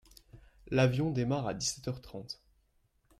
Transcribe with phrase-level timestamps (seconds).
[0.71, 2.41] L’avion démarre à dix-sept heures trente.